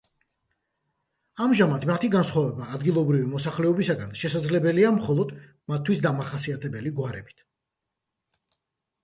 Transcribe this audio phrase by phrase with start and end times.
[1.43, 5.35] ამჟამად მათი განსხვავება ადგილობრივი მოსახლეობისაგან შესაძლებელი მხოლოდ
[5.75, 7.47] მათთვის დამახასიათებელი გვარებით.